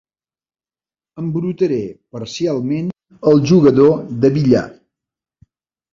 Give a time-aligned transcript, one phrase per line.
[1.23, 1.77] Embrutaré
[2.17, 2.89] parcialment
[3.33, 4.67] el jugador de billar.